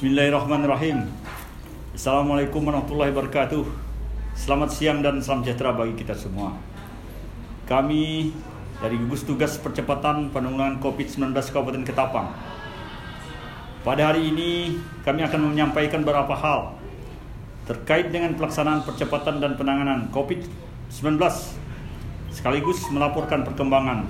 [0.00, 1.12] Bismillahirrahmanirrahim.
[1.92, 3.68] Assalamualaikum warahmatullahi wabarakatuh.
[4.32, 6.56] Selamat siang dan salam sejahtera bagi kita semua.
[7.68, 8.32] Kami
[8.80, 12.32] dari gugus tugas percepatan penanggulangan COVID-19 Kabupaten Ketapang.
[13.84, 16.80] Pada hari ini kami akan menyampaikan beberapa hal
[17.68, 21.20] terkait dengan pelaksanaan percepatan dan penanganan COVID-19
[22.32, 24.08] sekaligus melaporkan perkembangan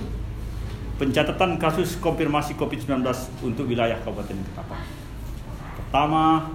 [1.02, 3.02] pencatatan kasus konfirmasi COVID-19
[3.42, 5.09] untuk wilayah Kabupaten Ketapang.
[5.90, 6.46] Pertama,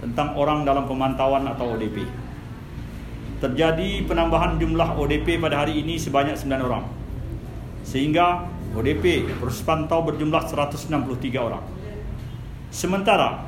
[0.00, 2.00] tentang orang dalam pemantauan atau ODP.
[3.44, 6.88] Terjadi penambahan jumlah ODP pada hari ini sebanyak 9 orang.
[7.84, 10.96] Sehingga ODP terus pantau berjumlah 163
[11.36, 11.60] orang.
[12.72, 13.44] Sementara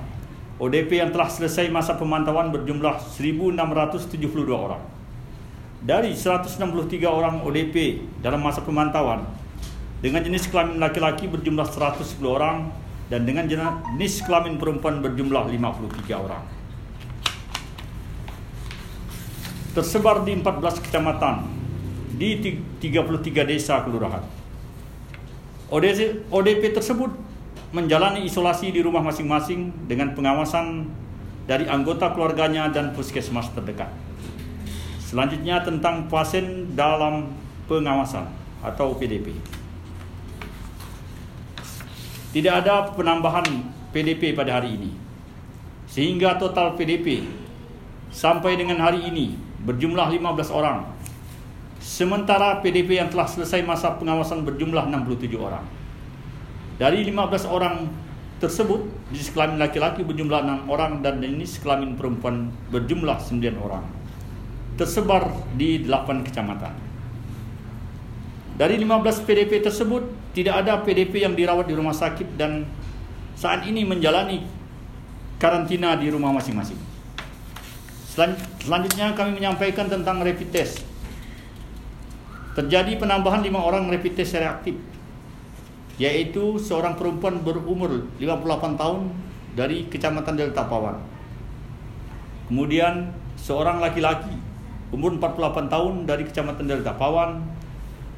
[0.60, 4.20] ODP yang telah selesai masa pemantauan berjumlah 1672
[4.52, 4.84] orang.
[5.80, 6.60] Dari 163
[7.08, 9.24] orang ODP dalam masa pemantauan
[10.04, 12.68] dengan jenis kelamin laki-laki berjumlah 110 orang
[13.06, 16.44] dan dengan jenis kelamin perempuan berjumlah 53 orang.
[19.76, 21.46] Tersebar di 14 kecamatan
[22.16, 22.40] di
[22.80, 24.24] 33 desa kelurahan.
[25.70, 27.12] ODP tersebut
[27.74, 30.88] menjalani isolasi di rumah masing-masing dengan pengawasan
[31.44, 33.90] dari anggota keluarganya dan puskesmas terdekat.
[35.02, 37.30] Selanjutnya tentang pasien dalam
[37.70, 38.26] pengawasan
[38.64, 39.34] atau PDP.
[42.36, 43.48] Tidak ada penambahan
[43.96, 44.92] PDP pada hari ini.
[45.88, 47.24] Sehingga total PDP
[48.12, 50.84] sampai dengan hari ini berjumlah 15 orang.
[51.80, 55.64] Sementara PDP yang telah selesai masa pengawasan berjumlah 67 orang.
[56.76, 57.88] Dari 15 orang
[58.36, 58.84] tersebut,
[59.16, 63.88] jenis kelamin laki-laki berjumlah 6 orang dan jenis kelamin perempuan berjumlah 9 orang.
[64.76, 66.76] Tersebar di 8 kecamatan.
[68.60, 70.04] Dari 15 PDP tersebut,
[70.36, 72.68] tidak ada PDP yang dirawat di rumah sakit dan
[73.32, 74.44] saat ini menjalani
[75.40, 76.76] karantina di rumah masing-masing.
[78.60, 80.84] Selanjutnya kami menyampaikan tentang rapid test.
[82.52, 84.76] Terjadi penambahan 5 orang rapid test reaktif,
[85.96, 89.00] yaitu seorang perempuan berumur 58 tahun
[89.56, 91.00] dari Kecamatan Delta Pawan.
[92.52, 93.08] Kemudian
[93.40, 94.36] seorang laki-laki
[94.92, 97.56] umur 48 tahun dari Kecamatan Delta Pawan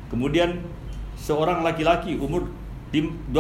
[0.09, 0.65] Kemudian
[1.19, 2.47] seorang laki-laki umur
[2.95, 3.35] 25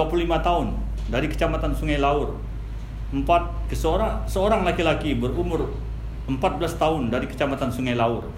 [0.44, 0.66] tahun
[1.08, 2.36] dari Kecamatan Sungai Laur.
[3.08, 5.72] Empat, seorang, seorang laki-laki berumur
[6.28, 8.28] 14 tahun dari Kecamatan Sungai Laur.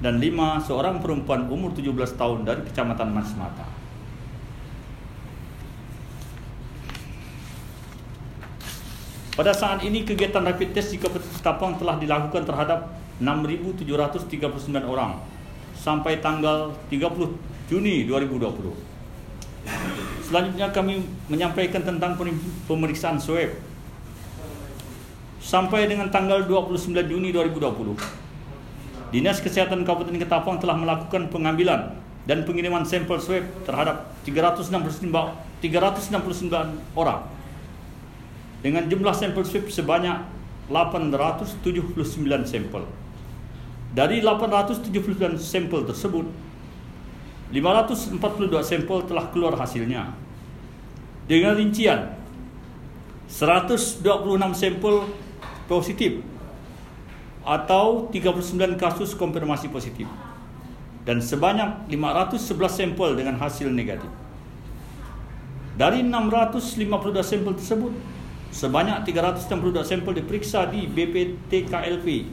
[0.00, 3.68] Dan lima, seorang perempuan umur 17 tahun dari Kecamatan Mas Mata.
[9.36, 13.84] Pada saat ini kegiatan rapid test di Kabupaten Ketapang telah dilakukan terhadap 6.739
[14.84, 15.16] orang
[15.76, 17.36] sampai tanggal 30
[17.70, 18.74] Juni 2020.
[20.26, 22.18] Selanjutnya kami menyampaikan tentang
[22.66, 23.54] pemeriksaan swab.
[25.38, 27.94] Sampai dengan tanggal 29 Juni 2020,
[29.14, 31.94] Dinas Kesehatan Kabupaten Ketapang telah melakukan pengambilan
[32.26, 35.06] dan pengiriman sampel swab terhadap 369,
[35.62, 37.22] 369 orang
[38.60, 40.18] dengan jumlah sampel swab sebanyak
[40.68, 41.94] 879
[42.44, 42.82] sampel.
[43.90, 46.30] Dari 879 sampel tersebut,
[47.50, 48.22] 542
[48.62, 50.14] sampel telah keluar hasilnya.
[51.26, 52.14] Dengan rincian
[53.30, 54.02] 126
[54.54, 55.06] sampel
[55.70, 56.22] positif
[57.46, 60.10] atau 39 kasus konfirmasi positif
[61.06, 64.10] dan sebanyak 511 sampel dengan hasil negatif.
[65.78, 67.92] Dari 652 sampel tersebut,
[68.50, 72.26] sebanyak 362 sampel diperiksa di BPTKLP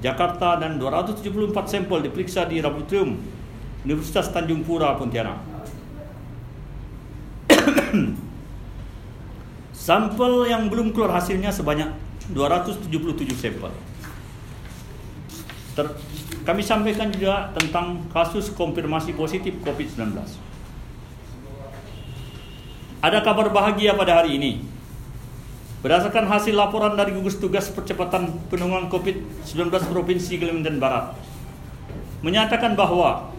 [0.00, 3.39] Jakarta dan 274 sampel diperiksa di Laboratorium
[3.84, 5.40] Universitas Tanjung Pura Pontianak.
[9.80, 11.88] sampel yang belum keluar hasilnya sebanyak
[12.30, 12.92] 277
[13.34, 13.72] sampel.
[15.74, 15.86] Ter,
[16.44, 20.14] kami sampaikan juga tentang kasus konfirmasi positif COVID-19.
[23.00, 24.60] Ada kabar bahagia pada hari ini.
[25.80, 31.16] Berdasarkan hasil laporan dari gugus tugas percepatan penanganan COVID-19 Provinsi Kalimantan Barat,
[32.20, 33.32] menyatakan bahwa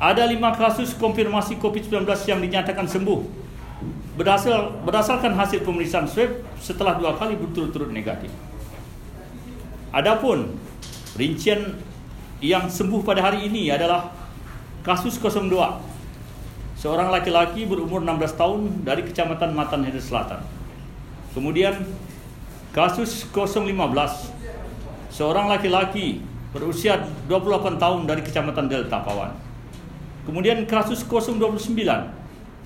[0.00, 3.20] ada lima kasus konfirmasi COVID-19 yang dinyatakan sembuh
[4.16, 8.32] berdasar, berdasarkan hasil pemeriksaan swab setelah dua kali berturut-turut negatif.
[9.92, 10.56] Adapun
[11.20, 11.76] rincian
[12.40, 14.08] yang sembuh pada hari ini adalah
[14.80, 15.52] kasus 02
[16.80, 20.40] seorang laki-laki berumur 16 tahun dari Kecamatan Matan Hede Selatan.
[21.36, 21.76] Kemudian
[22.72, 23.68] kasus 015
[25.12, 26.24] seorang laki-laki
[26.56, 29.49] berusia 28 tahun dari Kecamatan Delta Pawan.
[30.30, 31.42] Kemudian kasus 029,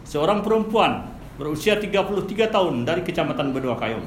[0.04, 1.08] seorang perempuan
[1.40, 4.04] berusia 33 tahun dari Kecamatan Bedua Kayong.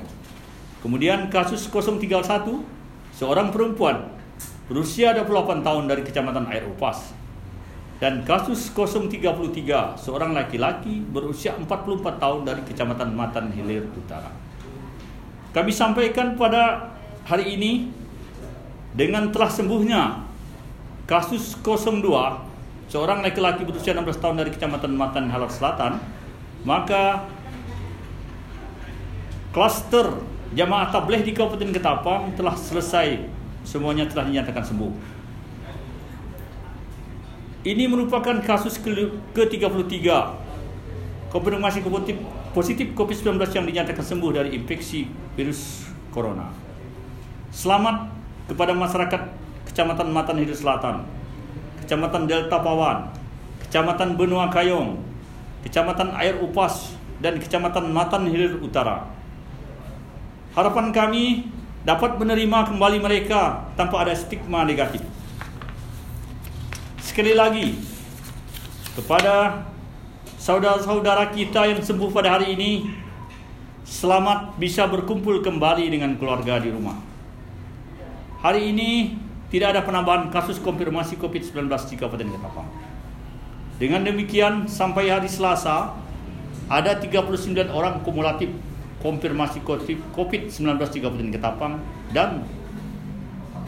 [0.86, 2.22] Kemudian kasus 031
[3.18, 4.14] seorang perempuan
[4.70, 7.18] berusia 28 tahun dari Kecamatan Air Upas.
[7.98, 9.26] Dan kasus 033
[9.98, 14.30] seorang laki-laki berusia 44 tahun dari Kecamatan Matan Hilir Utara.
[15.50, 16.94] Kami sampaikan pada
[17.26, 17.90] hari ini
[18.94, 20.30] dengan telah sembuhnya
[21.10, 22.47] kasus 02
[22.88, 26.00] seorang laki-laki berusia 16 tahun dari Kecamatan Matan Halar Selatan,
[26.64, 27.28] maka
[29.52, 30.24] klaster
[30.56, 33.28] jamaah tabligh di Kabupaten Ketapang telah selesai,
[33.68, 35.20] semuanya telah dinyatakan sembuh.
[37.68, 40.08] Ini merupakan kasus ke-33
[41.28, 42.16] konfirmasi positif,
[42.56, 45.04] positif COVID-19 yang dinyatakan sembuh dari infeksi
[45.36, 45.84] virus
[46.16, 46.48] corona.
[47.52, 48.08] Selamat
[48.48, 49.22] kepada masyarakat
[49.68, 51.04] Kecamatan Matan Hilir Selatan,
[51.88, 53.16] Kecamatan Delta Pawan,
[53.64, 55.00] Kecamatan Benua Kayong,
[55.64, 56.92] Kecamatan Air Upas,
[57.24, 59.08] dan Kecamatan Matan Hilir Utara.
[60.52, 61.48] Harapan kami
[61.88, 65.00] dapat menerima kembali mereka tanpa ada stigma negatif.
[67.00, 67.80] Sekali lagi,
[69.00, 69.64] kepada
[70.36, 72.72] saudara-saudara kita yang sembuh pada hari ini,
[73.88, 77.00] selamat bisa berkumpul kembali dengan keluarga di rumah.
[78.44, 82.68] Hari ini tidak ada penambahan kasus konfirmasi COVID-19 di Kabupaten Ketapang.
[83.78, 85.96] Dengan demikian, sampai hari Selasa,
[86.68, 88.52] ada 39 orang kumulatif
[89.00, 90.60] konfirmasi COVID-19
[90.92, 91.74] di Kabupaten Ketapang
[92.12, 92.44] dan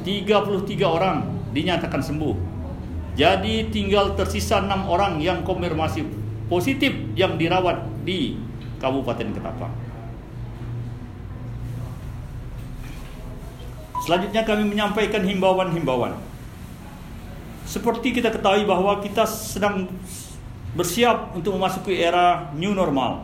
[0.03, 1.23] 33 orang
[1.53, 2.59] dinyatakan sembuh
[3.19, 6.07] jadi tinggal tersisa enam orang yang konfirmasi
[6.47, 8.39] positif yang dirawat di
[8.79, 9.88] Kabupaten Ketapang.
[14.09, 16.17] Selanjutnya kami menyampaikan himbauan-himbauan.
[17.69, 19.85] Seperti kita ketahui bahwa kita sedang
[20.73, 23.21] bersiap untuk memasuki era new normal.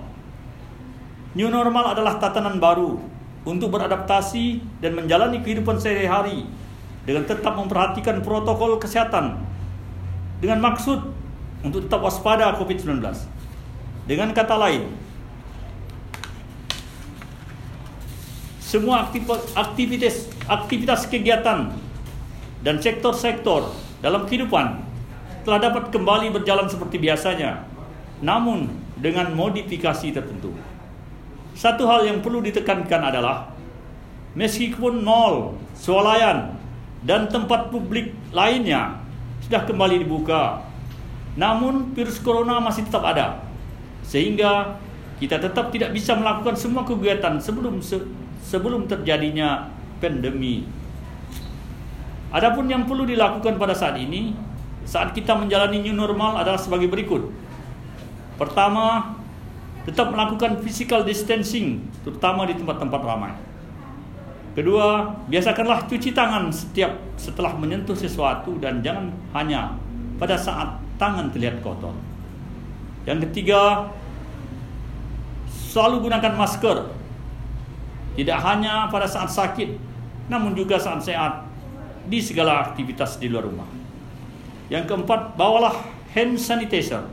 [1.34, 3.02] New normal adalah tatanan baru
[3.50, 6.46] untuk beradaptasi dan menjalani kehidupan sehari-hari
[7.02, 9.42] dengan tetap memperhatikan protokol kesehatan
[10.38, 11.02] dengan maksud
[11.66, 13.02] untuk tetap waspada COVID-19.
[14.06, 14.86] Dengan kata lain,
[18.76, 19.08] semua
[19.56, 21.72] aktivitas aktivitas kegiatan
[22.60, 23.72] dan sektor-sektor
[24.04, 24.84] dalam kehidupan
[25.48, 27.64] telah dapat kembali berjalan seperti biasanya,
[28.20, 28.68] namun
[29.00, 30.52] dengan modifikasi tertentu.
[31.56, 33.56] Satu hal yang perlu ditekankan adalah
[34.36, 36.60] meskipun mall, swalayan,
[37.08, 39.00] dan tempat publik lainnya
[39.48, 40.68] sudah kembali dibuka.
[41.40, 43.40] Namun virus corona masih tetap ada.
[44.04, 44.76] Sehingga
[45.22, 48.04] kita tetap tidak bisa melakukan semua kegiatan sebelum se,
[48.46, 50.70] sebelum terjadinya pandemi.
[52.30, 54.38] Adapun yang perlu dilakukan pada saat ini
[54.86, 57.26] saat kita menjalani new normal adalah sebagai berikut.
[58.38, 59.18] Pertama,
[59.90, 63.34] tetap melakukan physical distancing terutama di tempat-tempat ramai.
[64.56, 69.76] Kedua, biasakanlah cuci tangan setiap setelah menyentuh sesuatu dan jangan hanya
[70.16, 71.92] pada saat tangan terlihat kotor.
[73.04, 73.92] Yang ketiga,
[75.50, 76.78] selalu gunakan masker.
[78.16, 79.76] Tidak hanya pada saat sakit,
[80.32, 81.44] namun juga saat sehat
[82.08, 83.68] di segala aktivitas di luar rumah.
[84.72, 85.76] Yang keempat, bawalah
[86.16, 87.04] hand sanitizer.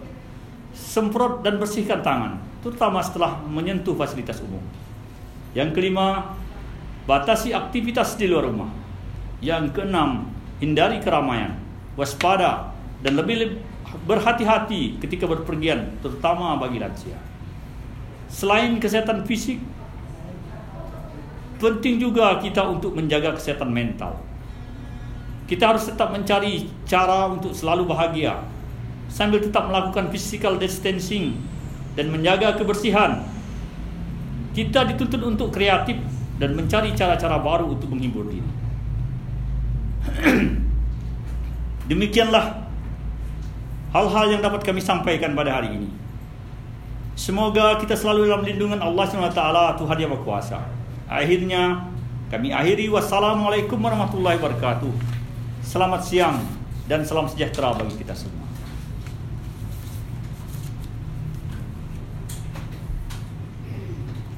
[0.73, 4.63] Semprot dan bersihkan tangan, terutama setelah menyentuh fasilitas umum.
[5.53, 6.33] Yang kelima,
[7.03, 8.71] Batasi aktivitas di luar rumah.
[9.43, 10.31] Yang keenam,
[10.63, 11.59] hindari keramaian,
[11.99, 12.71] waspada,
[13.03, 13.59] dan lebih
[14.07, 17.19] berhati-hati ketika berpergian, terutama bagi lansia.
[18.31, 19.59] Selain kesehatan fisik,
[21.63, 24.19] penting juga kita untuk menjaga kesehatan mental.
[25.47, 28.43] Kita harus tetap mencari cara untuk selalu bahagia,
[29.07, 31.39] sambil tetap melakukan physical distancing
[31.95, 33.23] dan menjaga kebersihan.
[34.53, 36.03] Kita dituntut untuk kreatif
[36.43, 38.51] dan mencari cara-cara baru untuk menghibur diri.
[41.91, 42.67] Demikianlah
[43.95, 45.89] hal-hal yang dapat kami sampaikan pada hari ini.
[47.13, 49.43] Semoga kita selalu dalam lindungan Allah SWT
[49.79, 50.82] Tuhan yang berkuasa.
[51.13, 51.93] Akhirnya
[52.33, 54.93] kami akhiri wassalamualaikum warahmatullahi wabarakatuh.
[55.61, 56.41] Selamat siang
[56.89, 58.42] dan salam sejahtera bagi kita semua.